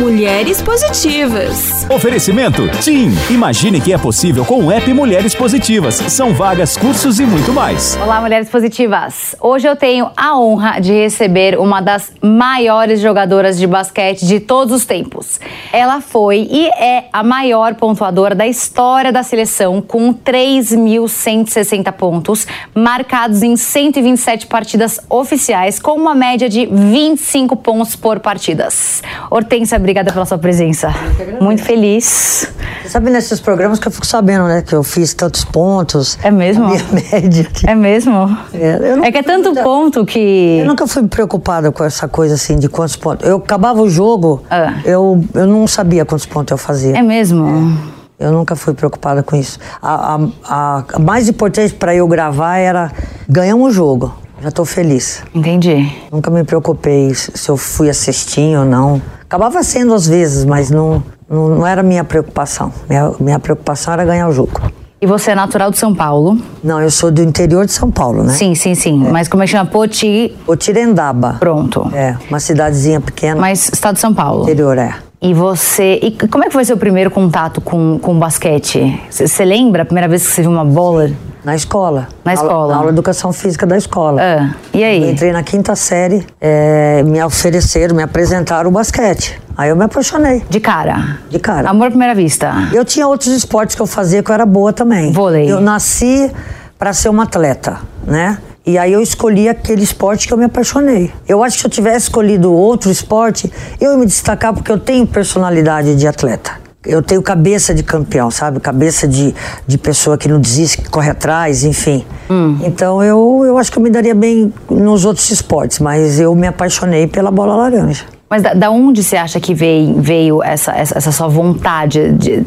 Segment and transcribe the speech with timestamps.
[0.00, 1.86] Mulheres Positivas.
[1.90, 3.10] Oferecimento TIM.
[3.28, 5.96] Imagine que é possível com o app Mulheres Positivas.
[5.96, 7.98] São vagas, cursos e muito mais.
[8.02, 9.36] Olá, Mulheres Positivas.
[9.38, 14.74] Hoje eu tenho a honra de receber uma das maiores jogadoras de basquete de todos
[14.74, 15.38] os tempos.
[15.70, 23.42] Ela foi e é a maior pontuadora da história da seleção, com 3.160 pontos, marcados
[23.42, 29.02] em 127 partidas oficiais, com uma média de 25 pontos por partidas.
[29.30, 30.94] Hortência, obrigada pela sua presença.
[31.40, 32.50] Muito feliz.
[32.82, 34.62] Você sabe nesses programas que eu fico sabendo, né?
[34.62, 36.16] Que eu fiz tantos pontos.
[36.22, 36.68] É mesmo?
[36.68, 37.48] Minha média.
[37.66, 38.38] É mesmo?
[38.54, 40.58] É, é que é tanto ponto que.
[40.60, 43.28] Eu nunca fui preocupada com essa coisa assim de quantos pontos.
[43.28, 44.74] Eu acabava o jogo, ah.
[44.84, 46.96] eu, eu não sabia quantos pontos eu fazia.
[46.96, 47.76] É mesmo?
[48.18, 48.26] É.
[48.26, 49.58] Eu nunca fui preocupada com isso.
[49.82, 52.92] A, a, a mais importante para eu gravar era
[53.28, 54.14] ganhar um jogo.
[54.40, 55.22] Já estou feliz.
[55.34, 55.92] Entendi.
[56.10, 59.00] Nunca me preocupei se eu fui assistir ou não.
[59.22, 62.72] Acabava sendo às vezes, mas não, não, não era minha preocupação.
[62.88, 64.60] Minha, minha preocupação era ganhar o jogo.
[65.02, 66.38] E você é natural de São Paulo?
[66.62, 68.34] Não, eu sou do interior de São Paulo, né?
[68.34, 69.06] Sim, sim, sim.
[69.06, 69.10] É.
[69.10, 69.64] Mas como é que chama?
[69.64, 70.36] Poti...
[70.44, 71.36] Potirendaba.
[71.40, 71.90] Pronto.
[71.94, 73.40] É, uma cidadezinha pequena.
[73.40, 74.42] Mas estado de São Paulo?
[74.42, 74.94] Interior, é.
[75.22, 76.00] E você.
[76.02, 78.98] E como é que foi seu primeiro contato com, com basquete?
[79.10, 81.10] Você lembra a primeira vez que você viu uma bola?
[81.44, 82.08] Na escola.
[82.24, 82.72] Na escola?
[82.72, 84.20] Na aula de educação física da escola.
[84.20, 85.02] Ah, e aí?
[85.02, 89.40] Eu entrei na quinta série, é, me ofereceram, me apresentaram o basquete.
[89.56, 90.42] Aí eu me apaixonei.
[90.48, 91.18] De cara?
[91.28, 91.68] De cara.
[91.68, 92.52] Amor à primeira vista?
[92.72, 95.12] Eu tinha outros esportes que eu fazia que eu era boa também.
[95.12, 95.50] Vôlei?
[95.50, 96.30] Eu nasci
[96.78, 98.38] para ser uma atleta, né?
[98.66, 101.10] E aí eu escolhi aquele esporte que eu me apaixonei.
[101.26, 104.78] Eu acho que se eu tivesse escolhido outro esporte, eu ia me destacar porque eu
[104.78, 106.52] tenho personalidade de atleta.
[106.84, 108.58] Eu tenho cabeça de campeão, sabe?
[108.58, 109.34] Cabeça de,
[109.66, 112.04] de pessoa que não desiste, que corre atrás, enfim.
[112.30, 112.58] Hum.
[112.62, 116.46] Então eu, eu acho que eu me daria bem nos outros esportes, mas eu me
[116.46, 118.06] apaixonei pela bola laranja.
[118.30, 122.46] Mas da, da onde você acha que veio, veio essa, essa, essa sua vontade, de,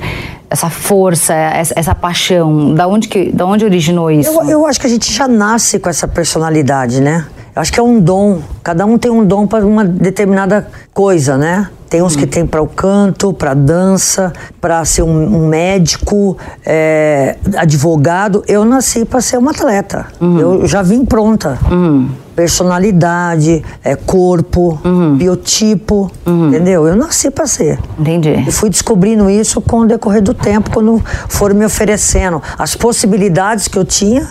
[0.49, 2.73] essa força, essa, essa, paixão?
[2.73, 4.29] Da onde, que, da onde originou isso?
[4.29, 7.27] Eu, eu acho que a gente já nasce com essa personalidade, né?
[7.53, 8.41] Eu acho que é um dom.
[8.63, 11.67] Cada um tem um dom para uma determinada coisa, né?
[11.93, 17.37] Tem uns que tem para o canto, para dança, para ser um, um médico, é,
[17.55, 18.43] advogado.
[18.47, 20.07] Eu nasci para ser uma atleta.
[20.19, 20.39] Uhum.
[20.39, 21.59] Eu já vim pronta.
[21.69, 22.09] Uhum.
[22.35, 25.17] Personalidade, é, corpo, uhum.
[25.17, 26.87] biotipo, entendeu?
[26.87, 27.77] Eu nasci para ser.
[27.99, 28.43] Entendi.
[28.47, 30.99] E fui descobrindo isso com o decorrer do tempo, quando
[31.29, 34.27] foram me oferecendo as possibilidades que eu tinha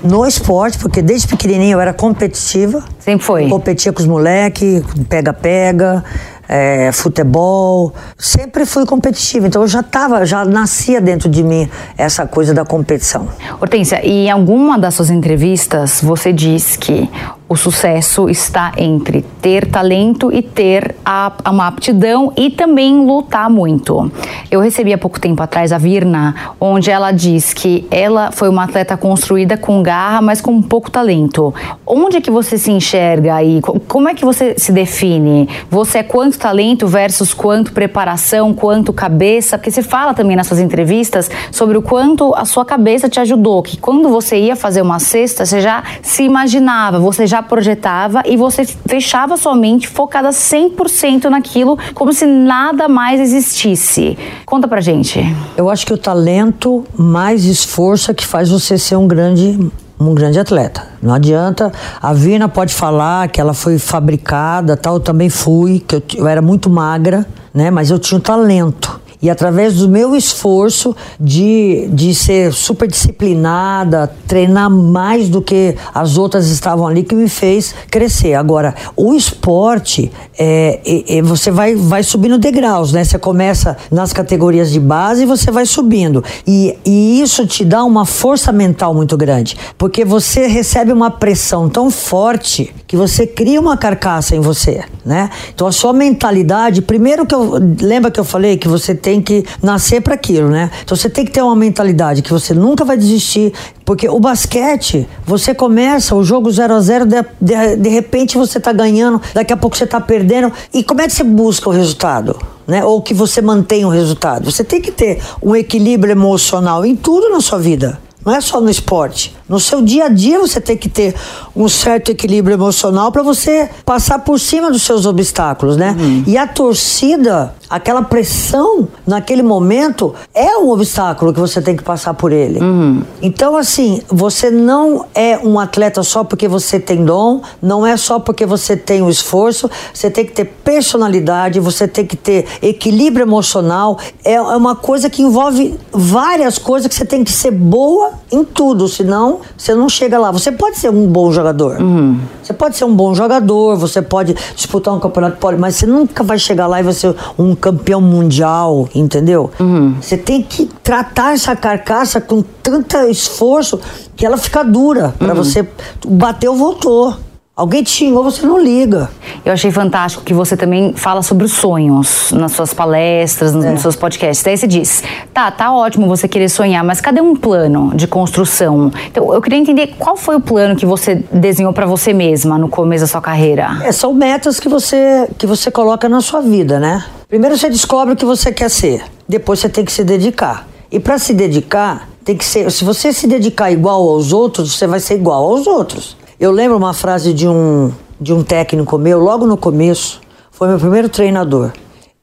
[0.00, 2.84] no esporte, porque desde pequenininha eu era competitiva.
[3.00, 3.48] Sempre foi.
[3.48, 6.04] Competia com os moleques, pega-pega
[6.48, 9.46] é, futebol, sempre fui competitiva.
[9.46, 13.28] Então eu já estava, já nascia dentro de mim essa coisa da competição.
[13.60, 17.08] Hortência, e em alguma das suas entrevistas você diz que
[17.46, 24.10] o sucesso está entre ter talento e ter a, uma aptidão e também lutar muito.
[24.50, 28.64] Eu recebi há pouco tempo atrás a Virna, onde ela diz que ela foi uma
[28.64, 31.54] atleta construída com garra, mas com pouco talento.
[31.86, 33.60] Onde é que você se enxerga aí?
[33.86, 35.48] Como é que você se define?
[35.70, 39.58] Você é quanto talento versus quanto preparação, quanto cabeça?
[39.58, 43.62] Porque você fala também nas suas entrevistas sobre o quanto a sua cabeça te ajudou,
[43.62, 48.22] que quando você ia fazer uma cesta, você já se imaginava, você já já projetava
[48.24, 54.16] e você fechava sua mente focada 100% naquilo, como se nada mais existisse.
[54.46, 55.20] Conta pra gente.
[55.56, 59.58] Eu acho que o talento mais esforço é que faz você ser um grande
[59.98, 60.86] um grande atleta.
[61.00, 61.72] Não adianta.
[62.02, 64.94] A Vina pode falar que ela foi fabricada, tal.
[64.94, 67.24] Eu também fui, que eu, eu era muito magra,
[67.54, 67.70] né?
[67.70, 69.00] Mas eu tinha um talento.
[69.24, 76.18] E através do meu esforço de, de ser super disciplinada, treinar mais do que as
[76.18, 78.34] outras estavam ali, que me fez crescer.
[78.34, 83.02] Agora, o esporte, é, é, é, você vai, vai subindo degraus, né?
[83.02, 86.22] Você começa nas categorias de base e você vai subindo.
[86.46, 91.70] E, e isso te dá uma força mental muito grande, porque você recebe uma pressão
[91.70, 95.30] tão forte que você cria uma carcaça em você, né?
[95.54, 99.22] Então a sua mentalidade, primeiro que eu lembra que eu falei que você tem tem
[99.22, 100.70] que nascer para aquilo, né?
[100.82, 103.52] Então você tem que ter uma mentalidade que você nunca vai desistir,
[103.84, 108.58] porque o basquete, você começa o jogo 0 a 0 de, de, de repente você
[108.58, 110.52] tá ganhando, daqui a pouco você tá perdendo.
[110.72, 112.36] E como é que você busca o resultado?
[112.66, 112.84] Né?
[112.84, 114.50] Ou que você mantém o resultado?
[114.50, 118.00] Você tem que ter um equilíbrio emocional em tudo na sua vida.
[118.24, 119.36] Não é só no esporte.
[119.48, 121.14] No seu dia a dia você tem que ter
[121.54, 125.94] um certo equilíbrio emocional para você passar por cima dos seus obstáculos, né?
[125.98, 126.24] Uhum.
[126.26, 132.14] E a torcida, aquela pressão naquele momento é um obstáculo que você tem que passar
[132.14, 132.58] por ele.
[132.60, 133.02] Uhum.
[133.20, 138.18] Então, assim, você não é um atleta só porque você tem dom, não é só
[138.18, 143.24] porque você tem o esforço, você tem que ter personalidade, você tem que ter equilíbrio
[143.24, 143.98] emocional.
[144.24, 148.42] É, é uma coisa que envolve várias coisas que você tem que ser boa em
[148.42, 150.30] tudo, senão você não chega lá.
[150.30, 151.80] Você pode ser um bom jogador.
[151.80, 152.20] Uhum.
[152.42, 156.22] Você pode ser um bom jogador, você pode disputar um campeonato, pode, mas você nunca
[156.22, 159.50] vai chegar lá e vai ser um campeão mundial, entendeu?
[159.58, 159.96] Uhum.
[160.00, 163.80] Você tem que tratar essa carcaça com tanto esforço
[164.16, 165.14] que ela fica dura.
[165.18, 165.34] Para uhum.
[165.34, 165.66] você.
[166.06, 167.16] Bateu, voltou.
[167.56, 169.08] Alguém te xingou, você não liga.
[169.44, 173.70] Eu achei fantástico que você também fala sobre os sonhos nas suas palestras, nos, é.
[173.70, 174.42] nos seus podcasts.
[174.42, 178.90] Daí você diz, tá, tá ótimo você querer sonhar, mas cadê um plano de construção?
[179.06, 182.68] Então, eu queria entender qual foi o plano que você desenhou para você mesma no
[182.68, 183.78] começo da sua carreira.
[183.84, 187.04] É, são metas que você, que você coloca na sua vida, né?
[187.28, 190.66] Primeiro você descobre o que você quer ser, depois você tem que se dedicar.
[190.90, 192.68] E para se dedicar, tem que ser.
[192.72, 196.16] Se você se dedicar igual aos outros, você vai ser igual aos outros.
[196.38, 200.20] Eu lembro uma frase de um, de um técnico meu, logo no começo,
[200.50, 201.70] foi meu primeiro treinador.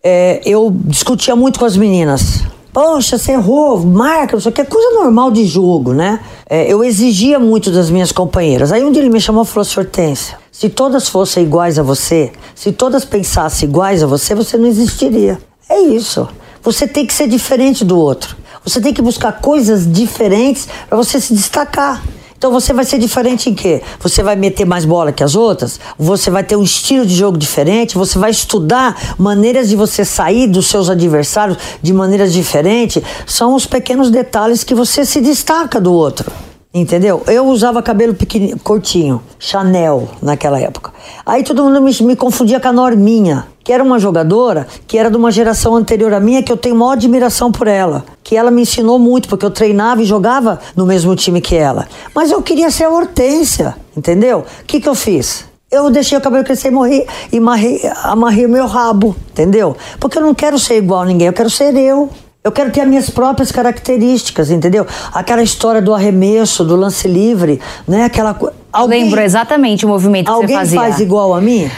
[0.04, 2.44] É, eu discutia muito com as meninas.
[2.74, 6.20] Poxa, você errou, marca, não sei o que, é coisa normal de jogo, né?
[6.50, 8.72] É, eu exigia muito das minhas companheiras.
[8.74, 12.32] Aí um dia ele me chamou e falou: Hortência, se todas fossem iguais a você,
[12.54, 15.38] se todas pensassem iguais a você, você não existiria.
[15.70, 16.28] É isso.
[16.62, 18.36] Você tem que ser diferente do outro.
[18.64, 22.02] Você tem que buscar coisas diferentes para você se destacar.
[22.42, 23.84] Então você vai ser diferente em quê?
[24.00, 25.80] Você vai meter mais bola que as outras?
[25.96, 27.94] Você vai ter um estilo de jogo diferente?
[27.94, 33.04] Você vai estudar maneiras de você sair dos seus adversários de maneiras diferentes?
[33.28, 36.32] São os pequenos detalhes que você se destaca do outro.
[36.74, 37.22] Entendeu?
[37.28, 40.94] Eu usava cabelo pequeno, curtinho, Chanel naquela época.
[41.26, 45.12] Aí todo mundo me, me, confundia com a Norminha, que era uma jogadora que era
[45.12, 48.06] de uma geração anterior à minha, que eu tenho maior admiração por ela.
[48.24, 51.90] Que ela me ensinou muito, porque eu treinava e jogava no mesmo time que ela.
[52.16, 54.46] Mas eu queria ser a Hortência, entendeu?
[54.62, 55.44] O que, que eu fiz?
[55.70, 59.76] Eu deixei o cabelo crescer e morri e amarrei, amarrei o meu rabo, entendeu?
[60.00, 62.10] Porque eu não quero ser igual a ninguém, eu quero ser eu.
[62.44, 64.88] Eu quero ter as minhas próprias características, entendeu?
[65.14, 68.06] Aquela história do arremesso, do lance livre, né?
[68.06, 68.36] Aquela
[68.74, 70.80] alguém, Lembro exatamente o movimento que você fazia.
[70.80, 71.70] Alguém faz igual a mim?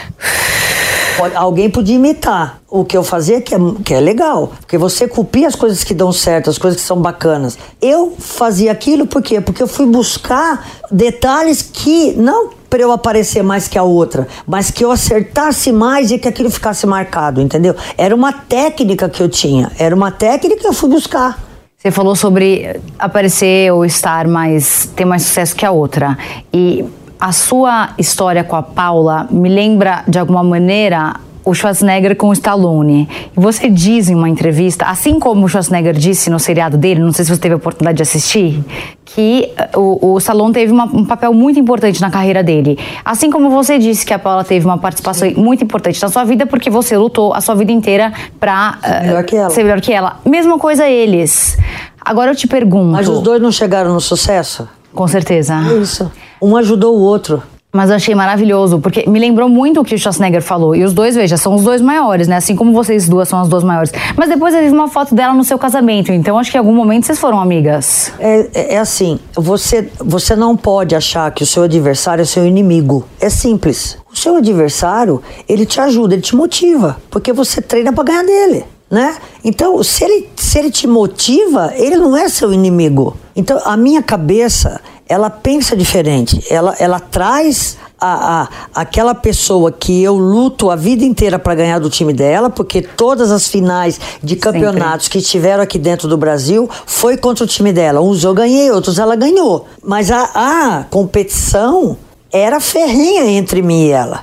[1.34, 4.52] Alguém podia imitar o que eu fazia, que é, que é legal.
[4.60, 7.56] Porque você copia as coisas que dão certo, as coisas que são bacanas.
[7.80, 9.40] Eu fazia aquilo por quê?
[9.40, 14.70] Porque eu fui buscar detalhes que não para eu aparecer mais que a outra, mas
[14.70, 17.76] que eu acertasse mais e que aquilo ficasse marcado, entendeu?
[17.96, 21.38] Era uma técnica que eu tinha, era uma técnica que eu fui buscar.
[21.78, 26.16] Você falou sobre aparecer ou estar mais, ter mais sucesso que a outra.
[26.52, 26.84] E
[27.18, 31.14] a sua história com a Paula me lembra de alguma maneira
[31.44, 33.08] o Schwarzenegger com o Stallone.
[33.36, 37.12] E você diz em uma entrevista, assim como o Schwarzenegger disse no seriado dele, não
[37.12, 38.64] sei se você teve a oportunidade de assistir,
[39.04, 42.78] que eh, o, o Stallone teve uma, um papel muito importante na carreira dele.
[43.04, 45.34] Assim como você disse que a Paula teve uma participação Sim.
[45.34, 49.64] muito importante na sua vida, porque você lutou a sua vida inteira pra uh, ser
[49.64, 50.20] melhor que ela.
[50.24, 51.58] Mesma coisa eles.
[52.00, 52.92] Agora eu te pergunto.
[52.92, 54.66] Mas os dois não chegaram no sucesso?
[54.94, 55.60] Com certeza.
[55.80, 56.10] Isso.
[56.44, 57.42] Um ajudou o outro.
[57.72, 60.76] Mas eu achei maravilhoso, porque me lembrou muito o que o Schwarzenegger falou.
[60.76, 62.36] E os dois, veja, são os dois maiores, né?
[62.36, 63.90] Assim como vocês duas são as duas maiores.
[64.14, 66.74] Mas depois eu vi uma foto dela no seu casamento, então acho que em algum
[66.74, 68.12] momento vocês foram amigas.
[68.18, 72.46] É, é, é assim, você, você não pode achar que o seu adversário é seu
[72.46, 73.06] inimigo.
[73.18, 73.96] É simples.
[74.12, 78.64] O seu adversário, ele te ajuda, ele te motiva, porque você treina para ganhar dele.
[78.90, 79.16] Né?
[79.42, 83.16] Então, se ele, se ele te motiva, ele não é seu inimigo.
[83.34, 86.42] Então, a minha cabeça ela pensa diferente.
[86.50, 91.78] Ela, ela traz a, a, aquela pessoa que eu luto a vida inteira para ganhar
[91.78, 95.20] do time dela, porque todas as finais de campeonatos Sempre.
[95.20, 98.00] que tiveram aqui dentro do Brasil foi contra o time dela.
[98.00, 99.66] Uns eu ganhei, outros ela ganhou.
[99.82, 101.96] Mas a, a competição
[102.32, 104.22] era ferrenha entre mim e ela.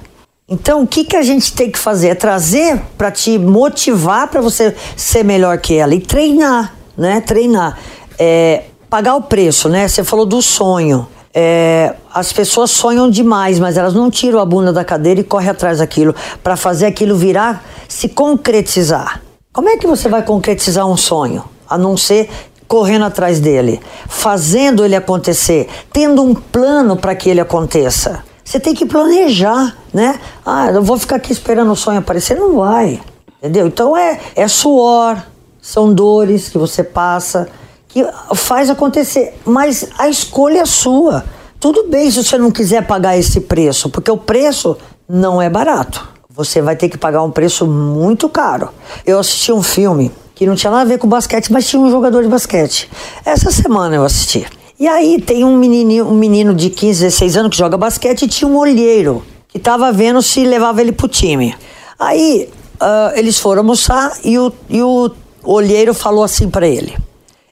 [0.50, 2.10] Então, o que, que a gente tem que fazer?
[2.10, 7.22] É trazer para te motivar para você ser melhor que ela e treinar, né?
[7.22, 7.80] Treinar.
[8.20, 9.88] É, pagar o preço, né?
[9.88, 11.08] Você falou do sonho.
[11.34, 15.50] É, as pessoas sonham demais, mas elas não tiram a bunda da cadeira e correm
[15.50, 19.22] atrás daquilo para fazer aquilo virar, se concretizar.
[19.54, 21.46] Como é que você vai concretizar um sonho?
[21.70, 22.30] A não ser
[22.68, 23.80] correndo atrás dele,
[24.10, 28.26] fazendo ele acontecer, tendo um plano para que ele aconteça.
[28.44, 30.20] Você tem que planejar, né?
[30.46, 33.00] Ah, eu vou ficar aqui esperando o sonho aparecer, não vai.
[33.40, 33.68] Entendeu?
[33.68, 35.18] Então é, é suor,
[35.62, 37.48] são dores que você passa,
[37.92, 38.06] que
[38.36, 41.26] faz acontecer, mas a escolha é sua.
[41.60, 46.10] Tudo bem se você não quiser pagar esse preço, porque o preço não é barato.
[46.30, 48.70] Você vai ter que pagar um preço muito caro.
[49.06, 51.92] Eu assisti um filme que não tinha nada a ver com basquete, mas tinha um
[51.92, 52.90] jogador de basquete.
[53.26, 54.48] Essa semana eu assisti.
[54.80, 58.28] E aí tem um menino, um menino de 15, 16 anos que joga basquete e
[58.28, 61.54] tinha um olheiro que estava vendo se levava ele pro time.
[62.00, 62.50] Aí
[62.82, 65.12] uh, eles foram almoçar e o, e o
[65.44, 66.96] olheiro falou assim para ele: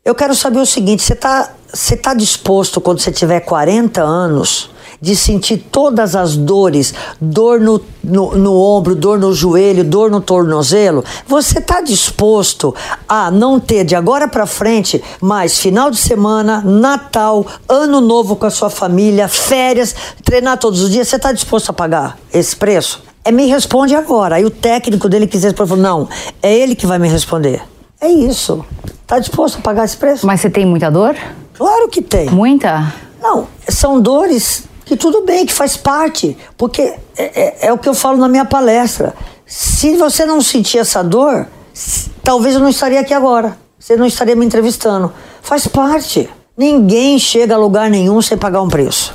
[0.04, 4.70] Eu quero saber o seguinte, você tá, você tá disposto quando você tiver 40 anos
[5.02, 10.22] de sentir todas as dores, dor no, no, no ombro, dor no joelho, dor no
[10.22, 12.74] tornozelo, você está disposto
[13.08, 18.46] a não ter de agora para frente mais final de semana, Natal, Ano Novo com
[18.46, 21.08] a sua família, férias, treinar todos os dias?
[21.08, 23.04] Você está disposto a pagar esse preço?
[23.24, 24.36] É, me responde agora.
[24.36, 26.10] Aí o técnico dele quiser falou: não,
[26.42, 27.62] é ele que vai me responder.
[28.02, 28.66] É isso.
[29.06, 30.26] Tá disposto a pagar esse preço?
[30.26, 31.16] Mas você tem muita dor?
[31.54, 32.30] Claro que tem.
[32.30, 32.94] Muita?
[33.22, 37.90] Não, são dores que tudo bem, que faz parte, porque é, é, é o que
[37.90, 39.14] eu falo na minha palestra.
[39.46, 41.48] Se você não sentir essa dor,
[42.24, 43.58] talvez eu não estaria aqui agora.
[43.78, 45.12] Você não estaria me entrevistando.
[45.42, 46.30] Faz parte.
[46.58, 49.14] Ninguém chega a lugar nenhum sem pagar um preço.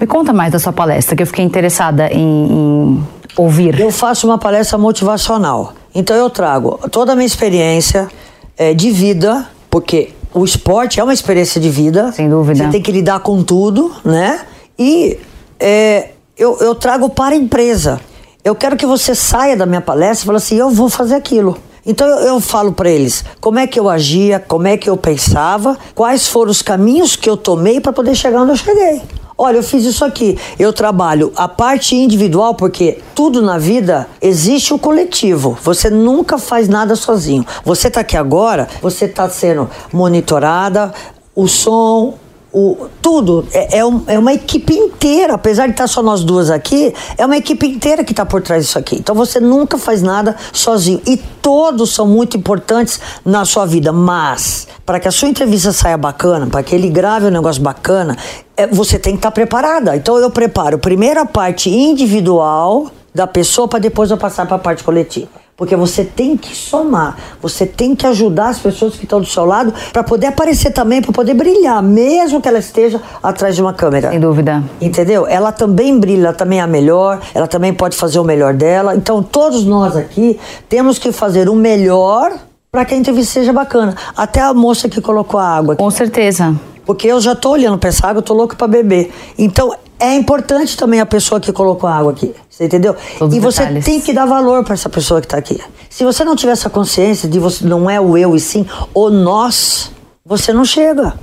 [0.00, 3.78] Me conta mais da sua palestra, que eu fiquei interessada em, em ouvir.
[3.78, 5.72] Eu faço uma palestra motivacional.
[5.94, 8.08] Então eu trago toda a minha experiência
[8.56, 12.12] é, de vida, porque o esporte é uma experiência de vida.
[12.12, 12.64] Sem dúvida.
[12.64, 14.40] Você tem que lidar com tudo, né?
[14.78, 15.18] E
[15.60, 18.00] é, eu, eu trago para a empresa.
[18.42, 21.56] Eu quero que você saia da minha palestra e fale assim: eu vou fazer aquilo.
[21.86, 24.96] Então eu, eu falo para eles como é que eu agia, como é que eu
[24.96, 29.02] pensava, quais foram os caminhos que eu tomei para poder chegar onde eu cheguei.
[29.36, 30.38] Olha, eu fiz isso aqui.
[30.58, 35.58] Eu trabalho a parte individual porque tudo na vida existe o coletivo.
[35.62, 37.44] Você nunca faz nada sozinho.
[37.64, 40.94] Você está aqui agora, você está sendo monitorada,
[41.34, 42.14] o som,
[42.54, 43.44] o, tudo.
[43.52, 47.26] É, é, um, é, uma equipe inteira, apesar de estar só nós duas aqui, é
[47.26, 48.94] uma equipe inteira que está por trás disso aqui.
[48.96, 51.02] Então você nunca faz nada sozinho.
[51.04, 53.92] E todos são muito importantes na sua vida.
[53.92, 58.16] Mas, para que a sua entrevista saia bacana, para que ele grave um negócio bacana,
[58.56, 59.96] é, você tem que estar tá preparada.
[59.96, 64.60] Então eu preparo primeiro a parte individual da pessoa para depois eu passar para a
[64.60, 65.43] parte coletiva.
[65.56, 69.44] Porque você tem que somar, você tem que ajudar as pessoas que estão do seu
[69.44, 73.72] lado para poder aparecer também, para poder brilhar, mesmo que ela esteja atrás de uma
[73.72, 74.10] câmera.
[74.10, 74.64] Sem dúvida.
[74.80, 75.26] Entendeu?
[75.28, 78.96] Ela também brilha, ela também é a melhor, ela também pode fazer o melhor dela.
[78.96, 82.32] Então, todos nós aqui temos que fazer o melhor
[82.72, 83.94] para que a entrevista seja bacana.
[84.16, 85.74] Até a moça que colocou a água.
[85.74, 85.82] Aqui.
[85.82, 86.52] Com certeza.
[86.84, 89.12] Porque eu já estou olhando para essa água, eu tô louco para beber.
[89.38, 92.34] Então, é importante também a pessoa que colocou a água aqui.
[92.54, 92.94] Você entendeu?
[93.18, 93.84] Todos e você detalhes.
[93.84, 95.60] tem que dar valor para essa pessoa que está aqui.
[95.90, 99.10] Se você não tiver essa consciência de você não é o eu e sim o
[99.10, 99.90] nós,
[100.24, 101.18] você não chega.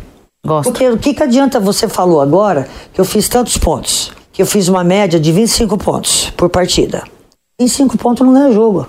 [0.46, 0.70] Gosto.
[0.70, 4.12] Porque o que, que adianta você falou agora que eu fiz tantos pontos?
[4.34, 7.04] Que eu fiz uma média de 25 pontos por partida.
[7.58, 8.88] 25 pontos não ganha jogo.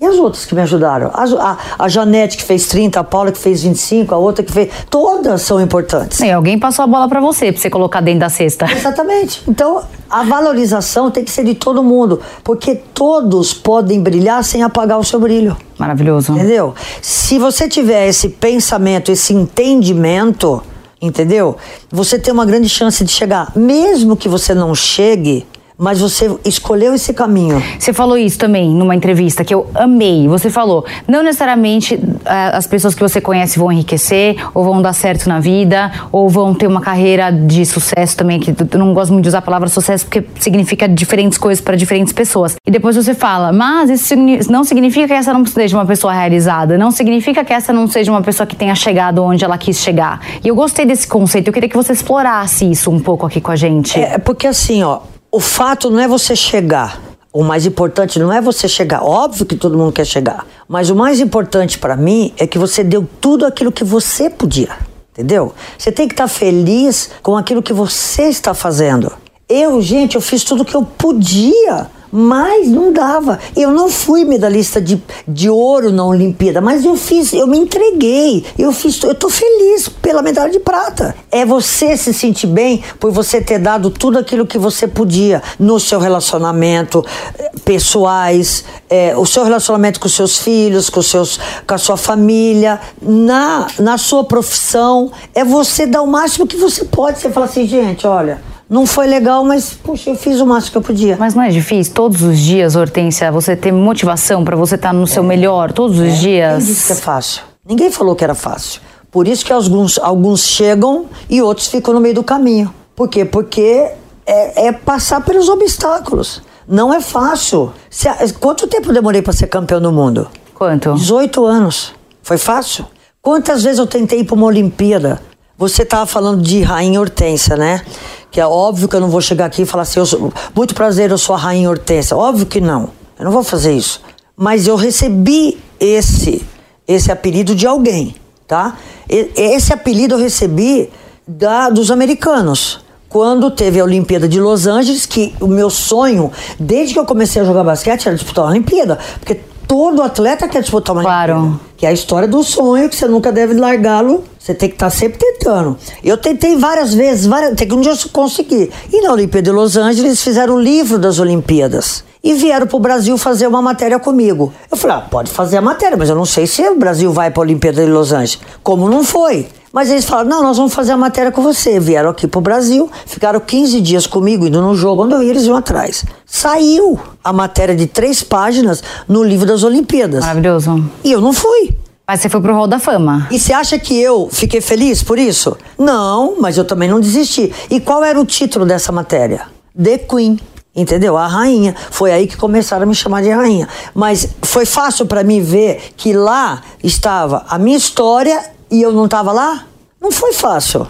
[0.00, 1.10] E as outras que me ajudaram?
[1.14, 4.52] A, a, a, Janete que fez 30, a Paula que fez 25, a outra que
[4.52, 4.70] fez.
[4.90, 6.18] Todas são importantes.
[6.20, 8.70] E alguém passou a bola para você, para você colocar dentro da cesta.
[8.70, 9.42] Exatamente.
[9.46, 14.98] Então, a valorização tem que ser de todo mundo, porque todos podem brilhar sem apagar
[14.98, 15.56] o seu brilho.
[15.78, 16.32] Maravilhoso.
[16.32, 16.74] Entendeu?
[17.00, 20.62] Se você tiver esse pensamento, esse entendimento,
[21.00, 21.56] entendeu?
[21.90, 23.52] Você tem uma grande chance de chegar.
[23.54, 25.46] Mesmo que você não chegue,
[25.78, 27.62] mas você escolheu esse caminho.
[27.78, 30.28] Você falou isso também numa entrevista que eu amei.
[30.28, 34.92] Você falou, não necessariamente eh, as pessoas que você conhece vão enriquecer, ou vão dar
[34.92, 39.12] certo na vida, ou vão ter uma carreira de sucesso também, que eu não gosto
[39.12, 42.56] muito de usar a palavra sucesso porque significa diferentes coisas para diferentes pessoas.
[42.66, 44.14] E depois você fala, mas isso
[44.50, 48.12] não significa que essa não seja uma pessoa realizada, não significa que essa não seja
[48.12, 50.20] uma pessoa que tenha chegado onde ela quis chegar.
[50.42, 53.50] E eu gostei desse conceito, eu queria que você explorasse isso um pouco aqui com
[53.50, 53.98] a gente.
[53.98, 55.00] É porque assim, ó,
[55.34, 57.02] o fato não é você chegar.
[57.32, 59.02] O mais importante não é você chegar.
[59.02, 60.46] Óbvio que todo mundo quer chegar.
[60.68, 64.68] Mas o mais importante para mim é que você deu tudo aquilo que você podia.
[65.10, 65.52] Entendeu?
[65.76, 69.10] Você tem que estar tá feliz com aquilo que você está fazendo.
[69.48, 73.40] Eu, gente, eu fiz tudo que eu podia mas não dava.
[73.56, 78.46] Eu não fui medalhista de, de ouro na Olimpíada, mas eu fiz, eu me entreguei.
[78.56, 81.12] Eu fiz, eu tô feliz pela medalha de prata.
[81.28, 85.80] É você se sentir bem por você ter dado tudo aquilo que você podia no
[85.80, 87.04] seu relacionamento
[87.36, 92.78] eh, pessoais, é, o seu relacionamento com seus filhos, com, seus, com a sua família,
[93.02, 95.10] na, na sua profissão.
[95.34, 97.18] É você dar o máximo que você pode.
[97.18, 100.78] Você fala assim, gente, olha não foi legal, mas, puxa, eu fiz o máximo que
[100.78, 101.16] eu podia.
[101.18, 104.94] Mas não é difícil todos os dias, Hortência, você ter motivação para você estar tá
[104.94, 106.16] no seu melhor todos os é.
[106.16, 106.58] dias?
[106.58, 107.42] Ninguém disse que é fácil.
[107.66, 108.80] Ninguém falou que era fácil.
[109.10, 112.74] Por isso que alguns, alguns chegam e outros ficam no meio do caminho.
[112.96, 113.24] Por quê?
[113.24, 113.90] Porque
[114.26, 116.42] é, é passar pelos obstáculos.
[116.66, 117.72] Não é fácil.
[117.90, 118.08] Se,
[118.40, 120.28] quanto tempo demorei para ser campeão do mundo?
[120.54, 120.94] Quanto?
[120.94, 121.94] 18 anos.
[122.22, 122.86] Foi fácil?
[123.20, 125.20] Quantas vezes eu tentei ir para uma Olimpíada?
[125.56, 127.82] Você estava falando de Rainha Hortência, né?
[128.30, 131.10] Que é óbvio que eu não vou chegar aqui e falar assim, sou, muito prazer,
[131.10, 132.16] eu sou a Rainha Hortência.
[132.16, 132.90] Óbvio que não.
[133.18, 134.02] Eu não vou fazer isso.
[134.36, 136.44] Mas eu recebi esse,
[136.88, 138.16] esse apelido de alguém,
[138.48, 138.76] tá?
[139.08, 140.90] Esse apelido eu recebi
[141.26, 142.80] da, dos americanos.
[143.08, 147.40] Quando teve a Olimpíada de Los Angeles, que o meu sonho, desde que eu comecei
[147.40, 148.98] a jogar basquete, era disputar a Olimpíada.
[149.20, 151.34] Porque todo atleta quer disputar uma claro.
[151.34, 151.60] Olimpíada.
[151.76, 154.24] Que é a história do sonho, que você nunca deve largá-lo.
[154.44, 155.74] Você tem que estar tá sempre tentando.
[156.02, 158.70] Eu tentei várias vezes, várias, até que um dia eu consegui.
[158.92, 162.80] E na Olimpíada de Los Angeles fizeram o livro das Olimpíadas e vieram para o
[162.80, 164.52] Brasil fazer uma matéria comigo.
[164.70, 167.30] Eu falei, ah, pode fazer a matéria, mas eu não sei se o Brasil vai
[167.30, 168.38] para a Olimpíada de Los Angeles.
[168.62, 169.48] Como não foi?
[169.72, 171.80] Mas eles falaram, não, nós vamos fazer a matéria com você.
[171.80, 175.30] Vieram aqui para o Brasil, ficaram 15 dias comigo, indo no jogo, onde eu ia,
[175.30, 176.04] eles iam atrás.
[176.26, 180.20] Saiu a matéria de três páginas no livro das Olimpíadas.
[180.20, 180.84] Maravilhoso.
[181.02, 181.74] E eu não fui.
[182.06, 183.26] Mas você foi pro Hall da Fama.
[183.30, 185.56] E você acha que eu fiquei feliz por isso?
[185.78, 187.50] Não, mas eu também não desisti.
[187.70, 189.46] E qual era o título dessa matéria?
[189.82, 190.38] The Queen.
[190.76, 191.16] Entendeu?
[191.16, 191.74] A rainha.
[191.90, 193.66] Foi aí que começaram a me chamar de rainha.
[193.94, 199.06] Mas foi fácil para mim ver que lá estava a minha história e eu não
[199.06, 199.64] estava lá?
[199.98, 200.86] Não foi fácil.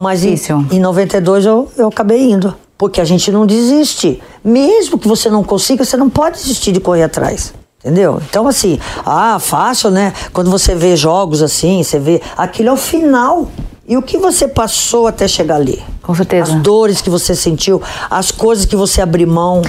[0.00, 0.36] Mas em,
[0.70, 2.54] em 92 eu, eu acabei indo.
[2.78, 4.22] Porque a gente não desiste.
[4.42, 7.52] Mesmo que você não consiga, você não pode desistir de correr atrás.
[7.86, 8.20] Entendeu?
[8.28, 10.12] Então, assim, ah, fácil, né?
[10.32, 12.20] Quando você vê jogos assim, você vê.
[12.36, 13.48] Aquilo é o final.
[13.86, 15.80] E o que você passou até chegar ali?
[16.02, 16.52] Com certeza.
[16.52, 19.62] As dores que você sentiu, as coisas que você abriu mão.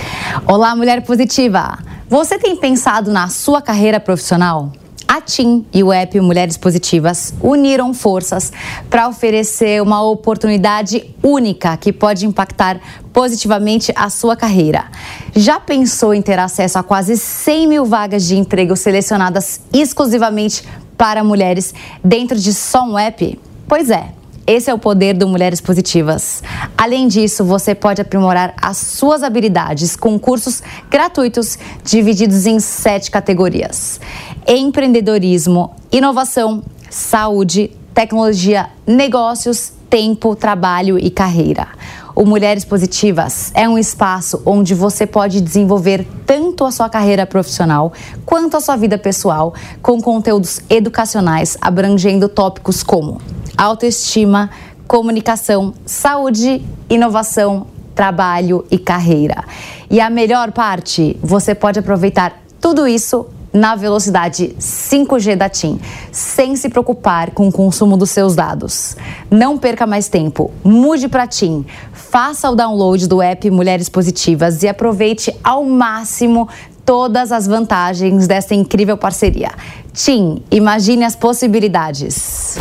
[0.48, 1.78] Olá, mulher positiva.
[2.10, 4.72] Você tem pensado na sua carreira profissional?
[5.08, 8.52] A TIM e o app Mulheres Positivas uniram forças
[8.90, 12.82] para oferecer uma oportunidade única que pode impactar
[13.14, 14.86] positivamente a sua carreira.
[15.34, 20.64] Já pensou em ter acesso a quase 100 mil vagas de emprego selecionadas exclusivamente
[20.98, 21.74] para mulheres
[22.04, 23.40] dentro de só um app?
[23.66, 24.18] Pois é.
[24.48, 26.42] Esse é o poder do Mulheres Positivas.
[26.78, 34.00] Além disso, você pode aprimorar as suas habilidades com cursos gratuitos divididos em sete categorias:
[34.48, 41.68] empreendedorismo, inovação, saúde, tecnologia, negócios, tempo, trabalho e carreira.
[42.16, 47.92] O Mulheres Positivas é um espaço onde você pode desenvolver tanto a sua carreira profissional
[48.26, 53.22] quanto a sua vida pessoal com conteúdos educacionais abrangendo tópicos como
[53.58, 54.50] autoestima,
[54.88, 59.44] comunicação, saúde, inovação, trabalho e carreira.
[59.90, 65.80] E a melhor parte, você pode aproveitar tudo isso na velocidade 5G da TIM,
[66.12, 68.96] sem se preocupar com o consumo dos seus dados.
[69.30, 74.68] Não perca mais tempo, mude para TIM, faça o download do app Mulheres Positivas e
[74.68, 76.48] aproveite ao máximo
[76.86, 79.52] todas as vantagens dessa incrível parceria.
[79.94, 82.58] TIM, imagine as possibilidades.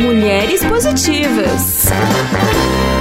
[0.00, 1.86] Mulheres Positivas.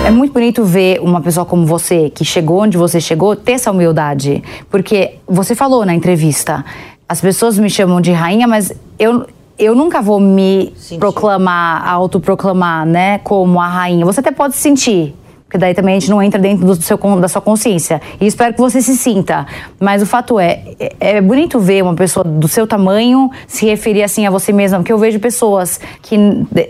[0.06, 3.72] É muito bonito ver uma pessoa como você, que chegou onde você chegou, ter essa
[3.72, 4.44] humildade.
[4.70, 6.66] Porque você falou na entrevista,
[7.08, 9.26] as pessoas me chamam de rainha, mas eu,
[9.58, 11.00] eu nunca vou me sentir.
[11.00, 14.06] proclamar, autoproclamar, né, como a rainha.
[14.06, 15.16] Você até pode sentir,
[15.54, 18.02] porque daí também a gente não entra dentro do seu, da sua consciência.
[18.20, 19.46] E espero que você se sinta.
[19.80, 24.02] Mas o fato é, é, é bonito ver uma pessoa do seu tamanho se referir
[24.02, 26.18] assim a você mesma, porque eu vejo pessoas que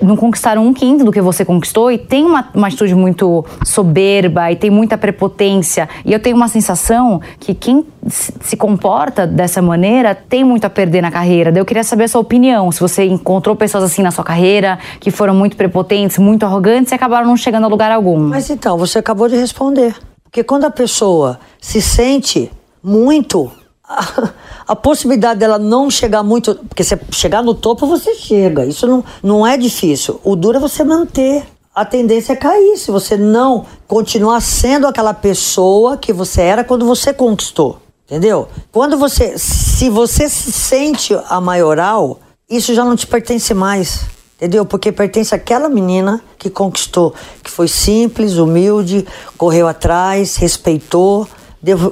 [0.01, 4.51] não conquistaram um quinto do que você conquistou e tem uma, uma atitude muito soberba
[4.51, 5.87] e tem muita prepotência.
[6.03, 11.01] E eu tenho uma sensação que quem se comporta dessa maneira tem muito a perder
[11.01, 11.51] na carreira.
[11.57, 15.11] eu queria saber a sua opinião, se você encontrou pessoas assim na sua carreira que
[15.11, 18.19] foram muito prepotentes, muito arrogantes e acabaram não chegando a lugar algum.
[18.19, 19.95] Mas então, você acabou de responder.
[20.23, 22.51] Porque quando a pessoa se sente
[22.83, 23.51] muito,
[23.87, 24.31] a,
[24.67, 26.55] a, possibilidade dela não chegar muito.
[26.67, 28.65] Porque você chegar no topo, você chega.
[28.65, 30.19] Isso não, não é difícil.
[30.23, 31.43] O duro é você manter.
[31.75, 36.85] A tendência é cair se você não continuar sendo aquela pessoa que você era quando
[36.85, 37.82] você conquistou.
[38.13, 38.47] Entendeu?
[38.71, 39.39] Quando você.
[39.39, 44.01] Se você se sente a maioral, isso já não te pertence mais.
[44.35, 44.63] Entendeu?
[44.67, 49.03] Porque pertence àquela menina que conquistou, que foi simples, humilde,
[49.35, 51.27] correu atrás, respeitou.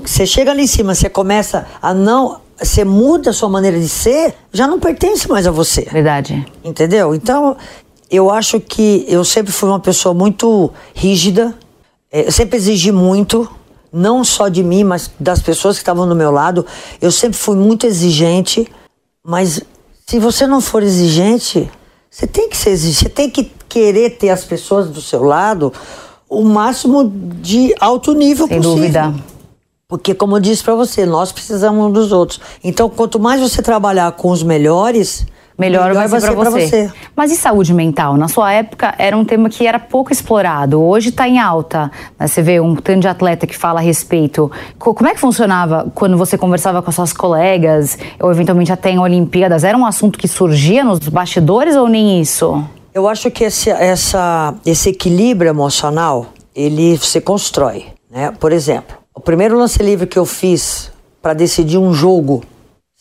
[0.03, 2.39] Você chega ali em cima, você começa a não.
[2.55, 5.87] Você muda a sua maneira de ser, já não pertence mais a você.
[5.91, 6.45] Verdade.
[6.63, 7.15] Entendeu?
[7.15, 7.57] Então,
[8.11, 11.55] eu acho que eu sempre fui uma pessoa muito rígida,
[12.11, 13.49] é, eu sempre exigi muito,
[13.91, 16.65] não só de mim, mas das pessoas que estavam do meu lado.
[17.01, 18.67] Eu sempre fui muito exigente,
[19.23, 19.61] mas
[20.07, 21.69] se você não for exigente,
[22.09, 25.71] Você tem que ser exigente, você tem que querer ter as pessoas do seu lado
[26.27, 27.09] o máximo
[27.41, 28.75] de alto nível Sem possível.
[28.77, 29.13] dúvida.
[29.87, 32.39] Porque, como eu disse para você, nós precisamos um dos outros.
[32.63, 35.25] Então, quanto mais você trabalhar com os melhores,
[35.61, 36.91] Melhor, vai ser, pra pra você.
[37.15, 38.17] Mas e saúde mental?
[38.17, 40.81] Na sua época era um tema que era pouco explorado.
[40.81, 41.91] Hoje está em alta.
[42.19, 42.27] né?
[42.27, 44.51] Você vê um tanto de atleta que fala a respeito.
[44.79, 48.89] Co- Como é que funcionava quando você conversava com as suas colegas, ou eventualmente até
[48.91, 49.63] em Olimpíadas?
[49.63, 52.63] Era um assunto que surgia nos bastidores ou nem isso?
[52.93, 58.33] Eu acho que esse, essa, esse equilíbrio emocional, ele se constrói, né?
[58.39, 62.43] Por exemplo, o primeiro lance livre que eu fiz para decidir um jogo,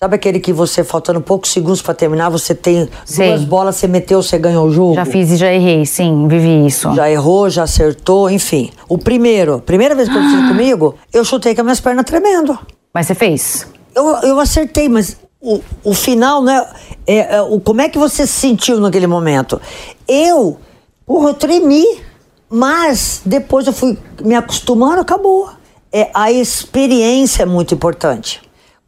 [0.02, 3.28] sabe aquele que você, faltando poucos segundos para terminar, você tem Sei.
[3.28, 4.94] duas bolas, você meteu, você ganhou o jogo?
[4.94, 6.94] Já fiz e já errei, sim, vivi isso.
[6.94, 8.70] Já errou, já acertou, enfim.
[8.88, 10.18] O primeiro, primeira vez que Ah.
[10.18, 12.58] aconteceu comigo, eu chutei com as minhas pernas tremendo.
[12.94, 13.66] Mas você fez?
[13.94, 16.66] Eu, eu acertei, mas o, o final, né?
[17.06, 19.60] É, é, o, como é que você se sentiu naquele momento?
[20.08, 20.56] Eu,
[21.04, 21.84] porra, eu tremi,
[22.48, 25.50] mas depois eu fui me acostumando, acabou.
[25.92, 28.40] É, a experiência é muito importante.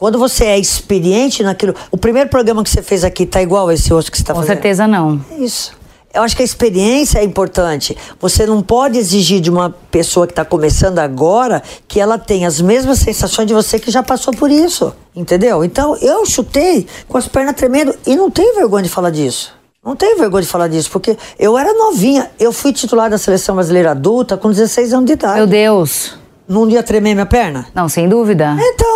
[0.02, 1.76] Quando você é experiente naquilo.
[1.88, 4.34] O primeiro programa que você fez aqui tá igual a esse outro que você está
[4.34, 4.54] Com fazendo?
[4.56, 5.24] certeza não.
[5.30, 5.70] É Isso.
[6.12, 7.96] Eu acho que a experiência é importante.
[8.18, 12.60] Você não pode exigir de uma pessoa que está começando agora que ela tenha as
[12.60, 14.92] mesmas sensações de você que já passou por isso.
[15.14, 15.62] Entendeu?
[15.62, 19.54] Então eu chutei com as pernas tremendo e não tenho vergonha de falar disso.
[19.84, 22.28] Não tenho vergonha de falar disso, porque eu era novinha.
[22.40, 25.36] Eu fui titular da seleção brasileira adulta com 16 anos de idade.
[25.36, 26.20] Meu Deus.
[26.48, 27.66] Não ia tremer minha perna?
[27.72, 28.56] Não, sem dúvida.
[28.60, 28.91] Então,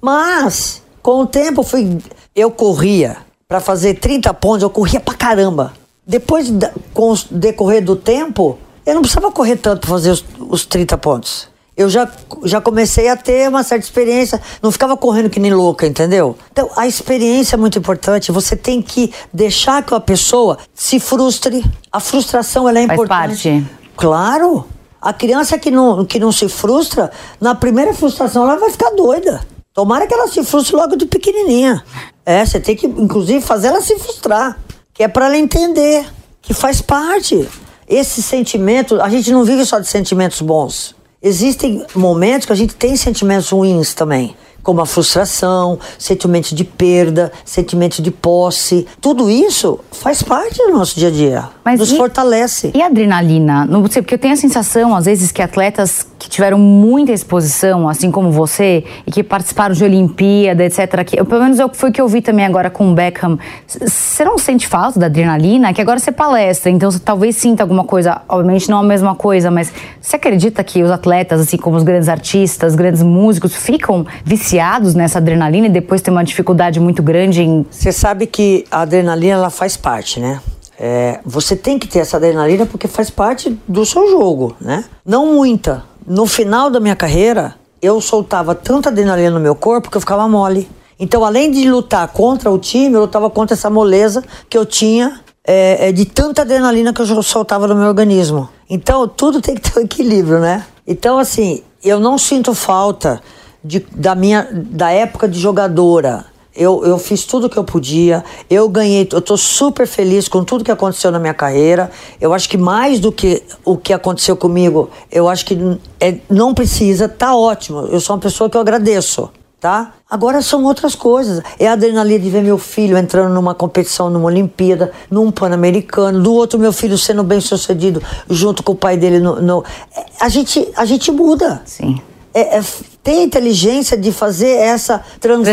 [0.00, 1.98] mas com o tempo eu fui,
[2.34, 3.16] eu corria
[3.48, 5.72] para fazer 30 pontos, eu corria pra caramba.
[6.06, 6.52] Depois,
[6.94, 10.96] com o decorrer do tempo, eu não precisava correr tanto para fazer os, os 30
[10.98, 11.48] pontos.
[11.76, 12.10] Eu já,
[12.44, 16.36] já comecei a ter uma certa experiência, não ficava correndo que nem louca, entendeu?
[16.50, 18.32] Então, a experiência é muito importante.
[18.32, 21.64] Você tem que deixar que a pessoa se frustre.
[21.92, 23.48] A frustração ela é Faz importante.
[23.50, 23.66] parte.
[23.96, 24.64] Claro.
[25.00, 29.40] A criança que não, que não se frustra, na primeira frustração ela vai ficar doida.
[29.78, 31.84] Tomara que ela se frustre logo de pequenininha.
[32.26, 34.58] É, você tem que, inclusive, fazer ela se frustrar.
[34.92, 36.04] Que é para ela entender
[36.42, 37.48] que faz parte.
[37.88, 40.96] Esse sentimento, a gente não vive só de sentimentos bons.
[41.22, 44.36] Existem momentos que a gente tem sentimentos ruins também.
[44.68, 48.86] Como a frustração, sentimento de perda, sentimento de posse.
[49.00, 51.44] Tudo isso faz parte do nosso dia a dia.
[51.64, 52.70] Mas nos e- fortalece.
[52.74, 53.64] E a adrenalina?
[53.64, 57.88] Não sei, porque eu tenho a sensação, às vezes, que atletas que tiveram muita exposição,
[57.88, 61.92] assim como você, e que participaram de Olimpíada, etc., que, pelo menos eu- foi o
[61.92, 63.38] que eu vi também agora com o Beckham.
[63.66, 65.72] Você não sente falta da adrenalina?
[65.72, 69.50] Que agora você palestra, então você talvez sinta alguma coisa, obviamente não a mesma coisa,
[69.50, 74.57] mas você acredita que os atletas, assim como os grandes artistas, grandes músicos, ficam viciados
[74.94, 77.66] nessa adrenalina e depois tem uma dificuldade muito grande em.
[77.70, 80.40] Você sabe que a adrenalina ela faz parte, né?
[80.78, 84.84] É, você tem que ter essa adrenalina porque faz parte do seu jogo, né?
[85.04, 85.84] Não muita.
[86.06, 90.28] No final da minha carreira, eu soltava tanta adrenalina no meu corpo que eu ficava
[90.28, 90.68] mole.
[91.00, 95.20] Então, além de lutar contra o time, eu lutava contra essa moleza que eu tinha
[95.44, 98.48] é, é, de tanta adrenalina que eu soltava no meu organismo.
[98.68, 100.64] Então, tudo tem que ter um equilíbrio, né?
[100.86, 103.20] Então, assim, eu não sinto falta
[103.62, 106.24] de- da minha da época de jogadora.
[106.56, 110.42] Eu, eu fiz tudo o que eu podia, eu ganhei, eu tô super feliz com
[110.42, 111.88] tudo que aconteceu na minha carreira.
[112.20, 115.56] Eu acho que mais do que o que aconteceu comigo, eu acho que
[116.00, 117.80] é, não precisa, tá ótimo.
[117.92, 119.92] Eu sou uma pessoa que eu agradeço, tá?
[120.10, 121.40] Agora são outras coisas.
[121.60, 126.32] É a adrenalina de ver meu filho entrando numa competição, numa Olimpíada, num Pan-Americano, do
[126.34, 129.20] outro meu filho sendo bem sucedido junto com o pai dele.
[129.20, 129.64] No, no-
[129.96, 132.00] É, A, gente, a gente muda Sim.
[132.34, 135.44] É, é a inteligência de fazer essa transição.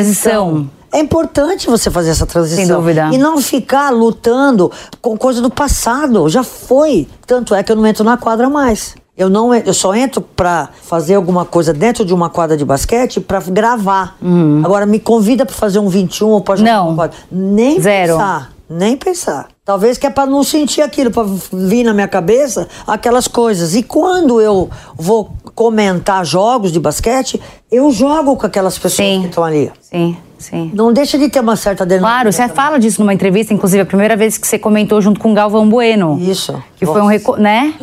[0.51, 0.69] Transição.
[0.91, 2.65] É importante você fazer essa transição.
[2.65, 3.09] Sem dúvida.
[3.11, 6.29] E não ficar lutando com coisa do passado.
[6.29, 7.07] Já foi.
[7.27, 8.95] Tanto é que eu não entro na quadra mais.
[9.17, 13.19] Eu, não, eu só entro pra fazer alguma coisa dentro de uma quadra de basquete
[13.21, 14.17] pra gravar.
[14.63, 16.77] Agora, me convida pra fazer um 21 ou pra jogar Uhum.
[16.77, 16.87] Não.
[16.89, 17.17] uma quadra.
[17.31, 18.13] Nem Zero.
[18.13, 18.54] pensar.
[18.69, 19.47] Nem pensar.
[19.63, 21.23] Talvez que é pra não sentir aquilo, pra
[21.53, 23.75] vir na minha cabeça aquelas coisas.
[23.75, 27.39] E quando eu vou comentar jogos de basquete,
[27.71, 29.21] eu jogo com aquelas pessoas Sim.
[29.21, 29.71] que estão ali.
[29.81, 30.71] Sim, sim.
[30.73, 32.09] Não deixa de ter uma certa adrenalina.
[32.09, 35.31] Claro, você fala disso numa entrevista, inclusive a primeira vez que você comentou junto com
[35.31, 36.17] o Galvão Bueno.
[36.19, 36.61] Isso.
[36.75, 37.37] Que foi um Nossa.
[37.37, 37.73] né?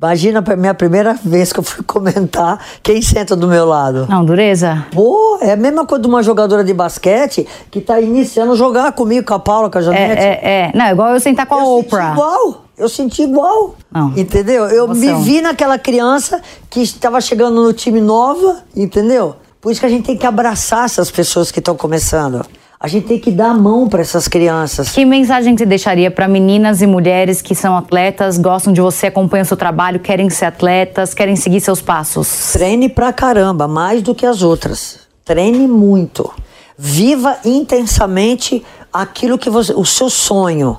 [0.00, 4.06] Imagina a minha primeira vez que eu fui comentar quem senta do meu lado.
[4.08, 4.86] Não, dureza.
[4.92, 8.92] Pô, é a mesma coisa de uma jogadora de basquete que tá iniciando a jogar
[8.92, 10.22] comigo, com a Paula, com a É, Janete.
[10.22, 10.72] é, é.
[10.72, 12.04] Não, igual eu sentar com a eu Oprah.
[12.10, 12.64] senti igual.
[12.78, 13.74] Eu senti igual.
[13.90, 14.12] Não.
[14.16, 14.66] Entendeu?
[14.66, 15.18] Eu Emoção.
[15.18, 19.34] me vi naquela criança que estava chegando no time nova, entendeu?
[19.60, 22.46] Por isso que a gente tem que abraçar essas pessoas que estão começando.
[22.80, 24.90] A gente tem que dar a mão para essas crianças.
[24.90, 29.08] Que mensagem que você deixaria para meninas e mulheres que são atletas, gostam de você,
[29.08, 32.52] acompanham seu trabalho, querem ser atletas, querem seguir seus passos?
[32.52, 35.00] Treine pra caramba, mais do que as outras.
[35.24, 36.32] Treine muito.
[36.76, 40.78] Viva intensamente aquilo que você, o seu sonho.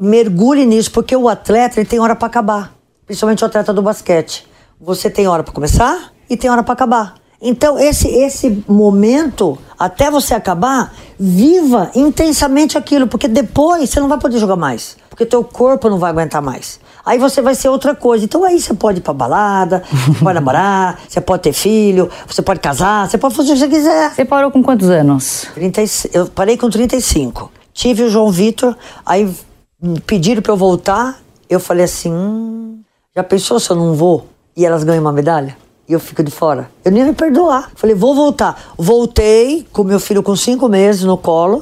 [0.00, 2.74] Mergulhe nisso, porque o atleta ele tem hora para acabar,
[3.06, 4.44] principalmente o atleta do basquete.
[4.80, 7.14] Você tem hora para começar e tem hora para acabar.
[7.48, 14.18] Então, esse, esse momento, até você acabar, viva intensamente aquilo, porque depois você não vai
[14.18, 14.96] poder jogar mais.
[15.08, 16.80] Porque teu corpo não vai aguentar mais.
[17.04, 18.24] Aí você vai ser outra coisa.
[18.24, 22.42] Então aí você pode ir pra balada, você pode namorar, você pode ter filho, você
[22.42, 24.12] pode casar, você pode fazer o que você quiser.
[24.12, 25.46] Você parou com quantos anos?
[25.54, 27.52] 30, eu parei com 35.
[27.72, 29.32] Tive o João Vitor, aí
[30.04, 31.20] pediram pra eu voltar.
[31.48, 32.80] Eu falei assim: hum,
[33.14, 34.26] já pensou se eu não vou?
[34.56, 35.56] E elas ganham uma medalha?
[35.88, 36.70] E eu fico de fora.
[36.84, 37.70] Eu nem me perdoar.
[37.74, 38.74] Falei, vou voltar.
[38.76, 41.60] Voltei com meu filho com cinco meses no colo.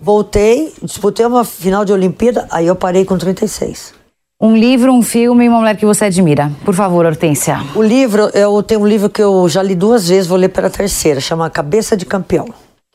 [0.00, 3.92] Voltei, disputei uma final de Olimpíada, aí eu parei com 36.
[4.40, 6.52] Um livro, um filme e uma mulher que você admira.
[6.64, 7.58] Por favor, Hortência.
[7.74, 10.68] O livro, eu tenho um livro que eu já li duas vezes, vou ler pela
[10.68, 12.46] terceira, chama Cabeça de Campeão.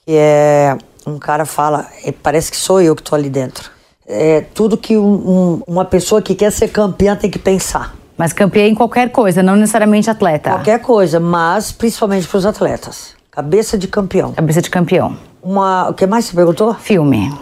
[0.05, 0.77] Que é.
[1.05, 1.87] Um cara fala,
[2.21, 3.71] parece que sou eu que estou ali dentro.
[4.07, 7.95] É tudo que um, um, uma pessoa que quer ser campeã tem que pensar.
[8.21, 10.51] Mas campeã em qualquer coisa, não necessariamente atleta.
[10.51, 13.15] Qualquer coisa, mas principalmente para os atletas.
[13.31, 14.33] Cabeça de campeão.
[14.33, 15.17] Cabeça de campeão.
[15.41, 16.71] Uma, o que mais você perguntou?
[16.75, 17.33] Filme.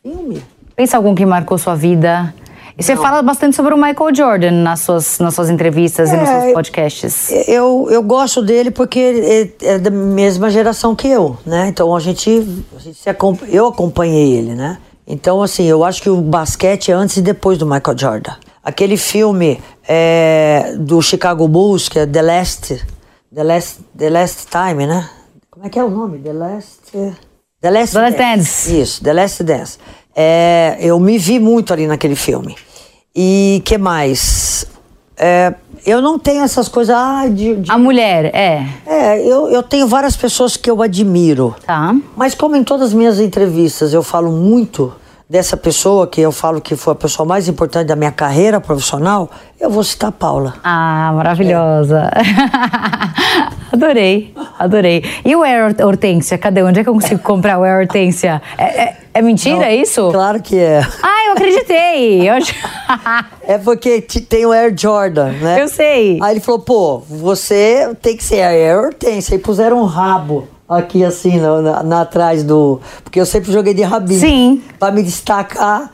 [0.00, 0.40] Filme.
[0.76, 2.32] Pensa algum que marcou sua vida?
[2.78, 6.20] E você fala bastante sobre o Michael Jordan nas suas, nas suas entrevistas é, e
[6.20, 7.32] nos seus podcasts.
[7.48, 11.66] Eu, eu gosto dele porque ele é da mesma geração que eu, né?
[11.66, 12.30] Então a gente,
[12.76, 13.10] a gente se,
[13.48, 14.78] eu acompanhei ele, né?
[15.04, 18.34] Então, assim, eu acho que o basquete é antes e depois do Michael Jordan.
[18.62, 22.86] Aquele filme é, do Chicago Bulls, que é The Last,
[23.34, 25.08] The Last, The Last Time, né?
[25.50, 26.18] Como é que é o nome?
[26.18, 26.92] The Last...
[27.60, 28.18] The Last, The Last Dance.
[28.18, 28.80] Dance.
[28.80, 29.78] Isso, The Last Dance.
[30.14, 32.56] É, eu me vi muito ali naquele filme.
[33.14, 34.64] E que mais?
[35.16, 35.52] É,
[35.84, 36.94] eu não tenho essas coisas.
[36.94, 38.64] Ah, de, de, A mulher, é.
[38.86, 41.56] É, eu, eu tenho várias pessoas que eu admiro.
[41.66, 41.96] Tá.
[42.16, 44.92] Mas como em todas as minhas entrevistas eu falo muito
[45.28, 49.30] dessa pessoa que eu falo que foi a pessoa mais importante da minha carreira profissional,
[49.60, 50.54] eu vou citar a Paula.
[50.64, 52.10] Ah, maravilhosa.
[52.14, 53.74] É.
[53.74, 55.04] adorei, adorei.
[55.24, 56.38] E o Air Hortência?
[56.38, 56.62] Cadê?
[56.62, 58.40] Onde é que eu consigo comprar o Air Hortência?
[58.56, 60.10] É, é, é mentira Não, isso?
[60.10, 60.80] Claro que é.
[61.02, 62.28] Ah, eu acreditei.
[62.28, 62.34] Eu...
[63.46, 65.60] é porque tem o Air Jordan, né?
[65.60, 66.18] Eu sei.
[66.22, 69.34] Aí ele falou, pô, você tem que ser a Air Hortência.
[69.34, 72.80] E puseram um rabo aqui assim, na, na, na, atrás do.
[73.02, 74.20] Porque eu sempre joguei de rabinho.
[74.20, 74.62] Sim.
[74.78, 75.90] Pra me destacar,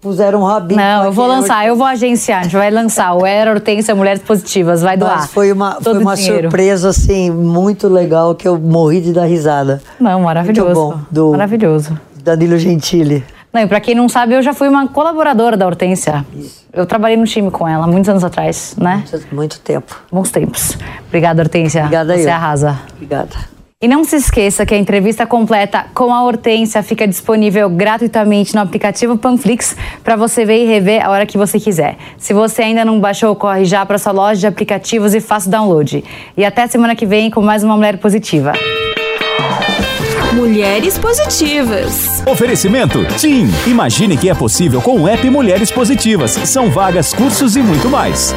[0.00, 0.80] puseram um rabinho.
[0.80, 3.12] Não, eu vou lançar, eu vou agenciar, a gente vai lançar.
[3.14, 5.18] O Era Hortência Mulheres Positivas, vai doar.
[5.18, 9.82] Mas foi uma, foi uma surpresa, assim, muito legal que eu morri de dar risada.
[10.00, 10.80] Não, maravilhoso.
[10.80, 11.02] Muito bom.
[11.10, 11.98] Do maravilhoso.
[12.22, 13.24] Danilo Gentili.
[13.52, 16.26] Não, e pra quem não sabe, eu já fui uma colaboradora da Hortência.
[16.34, 16.66] Isso.
[16.72, 19.02] Eu trabalhei no time com ela muitos anos atrás, né?
[19.10, 19.98] Muito, muito tempo.
[20.12, 20.76] Bons tempos.
[21.08, 21.80] Obrigada, Hortência.
[21.80, 22.32] Obrigada Você eu.
[22.32, 22.78] arrasa.
[22.94, 23.55] Obrigada.
[23.82, 28.62] E não se esqueça que a entrevista completa com a Hortência fica disponível gratuitamente no
[28.62, 31.98] aplicativo Panflix para você ver e rever a hora que você quiser.
[32.16, 35.50] Se você ainda não baixou, corre já para sua loja de aplicativos e faça o
[35.50, 36.02] download.
[36.34, 38.54] E até semana que vem com mais uma Mulher Positiva.
[40.32, 42.22] Mulheres Positivas.
[42.26, 43.46] Oferecimento TIM.
[43.66, 46.30] Imagine que é possível com o app Mulheres Positivas.
[46.30, 48.34] São vagas, cursos e muito mais.